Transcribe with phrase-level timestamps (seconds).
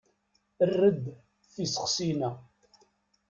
[0.63, 1.03] Err-d
[1.53, 2.31] f isteqsiyen-a.